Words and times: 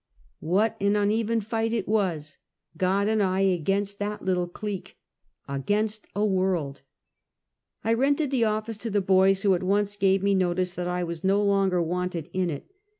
What 0.39 0.77
an 0.81 0.95
uneven 0.95 1.41
fight 1.41 1.73
it 1.73 1.87
was— 1.87 2.39
God 2.75 3.07
and 3.07 3.21
I 3.21 3.41
against 3.41 3.99
that 3.99 4.25
little 4.25 4.47
clique— 4.47 4.97
against 5.47 6.07
a 6.15 6.25
world! 6.25 6.81
I 7.83 7.93
rented 7.93 8.31
the 8.31 8.45
office 8.45 8.77
to 8.77 8.89
the 8.89 8.99
boys, 8.99 9.43
who 9.43 9.53
at 9.53 9.61
once 9.61 9.95
gave 9.95 10.23
me 10.23 10.33
notice 10.33 10.73
that 10.73 10.87
I 10.87 11.03
was 11.03 11.23
no 11.23 11.43
longer 11.43 11.79
wanted 11.83 12.31
in 12.33 12.49
it. 12.49 12.71